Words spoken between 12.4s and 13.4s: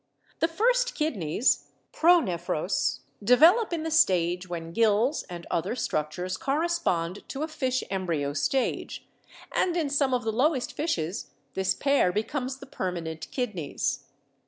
the permanent